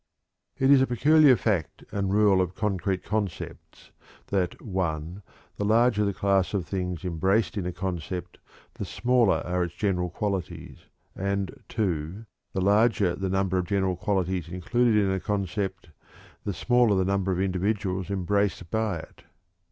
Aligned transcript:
_"It 0.63 0.71
is 0.71 0.81
a 0.81 0.87
peculiar 0.87 1.35
fact 1.35 1.83
and 1.91 2.11
rule 2.11 2.41
of 2.41 2.55
concrete 2.55 3.03
concepts 3.03 3.91
that 4.31 4.59
(1) 4.59 5.21
the 5.57 5.63
larger 5.63 6.03
the 6.05 6.11
class 6.11 6.55
of 6.55 6.65
things 6.65 7.05
embraced 7.05 7.55
in 7.55 7.67
a 7.67 7.71
concept, 7.71 8.39
the 8.73 8.83
smaller 8.83 9.43
are 9.45 9.63
its 9.63 9.75
general 9.75 10.09
qualities; 10.09 10.85
and 11.15 11.51
(2) 11.69 12.25
the 12.53 12.61
larger 12.61 13.13
the 13.15 13.29
number 13.29 13.59
of 13.59 13.67
general 13.67 13.95
qualities 13.95 14.49
included 14.49 14.95
in 14.95 15.11
a 15.11 15.19
concept, 15.19 15.91
the 16.45 16.53
smaller 16.55 16.95
the 16.95 17.05
number 17.05 17.31
of 17.31 17.39
individuals 17.39 18.09
embraced 18.09 18.71
by 18.71 18.97
it. 18.97 19.25